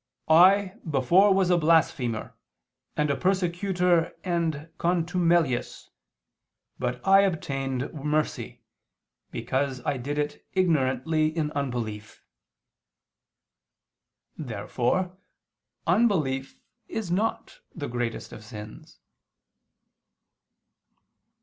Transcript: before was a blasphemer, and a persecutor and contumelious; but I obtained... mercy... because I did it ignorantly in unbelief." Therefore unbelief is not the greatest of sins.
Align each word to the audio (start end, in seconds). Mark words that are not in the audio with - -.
before 0.89 1.31
was 1.31 1.51
a 1.51 1.59
blasphemer, 1.59 2.33
and 2.97 3.11
a 3.11 3.15
persecutor 3.15 4.15
and 4.23 4.67
contumelious; 4.79 5.91
but 6.79 6.99
I 7.07 7.19
obtained... 7.21 7.93
mercy... 7.93 8.61
because 9.29 9.79
I 9.85 9.97
did 9.97 10.17
it 10.17 10.43
ignorantly 10.53 11.27
in 11.27 11.51
unbelief." 11.51 12.23
Therefore 14.35 15.15
unbelief 15.85 16.57
is 16.87 17.11
not 17.11 17.59
the 17.75 17.87
greatest 17.87 18.33
of 18.33 18.43
sins. 18.43 18.97